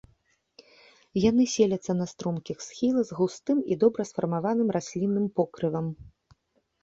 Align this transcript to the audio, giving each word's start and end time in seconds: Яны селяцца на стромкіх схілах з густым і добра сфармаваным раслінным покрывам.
Яны 1.29 1.43
селяцца 1.55 1.91
на 1.99 2.05
стромкіх 2.13 2.57
схілах 2.67 3.05
з 3.09 3.17
густым 3.19 3.57
і 3.75 3.79
добра 3.83 4.01
сфармаваным 4.13 4.69
раслінным 4.77 5.25
покрывам. 5.41 5.87